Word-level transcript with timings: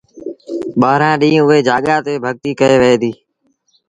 ٻآهرآݩ 0.79 1.19
ڏيݩهݩ 1.21 1.41
اُئي 1.47 1.59
جآڳآ 1.67 1.95
تي 2.05 2.13
ڀڳتيٚ 2.23 2.57
ڪئيٚ 2.59 2.79
وهي 2.81 2.95
ديٚ 3.01 3.17